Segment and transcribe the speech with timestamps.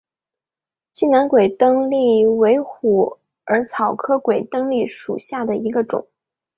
[0.91, 6.07] 西南鬼灯檠为虎耳草科鬼灯檠属下的一个种。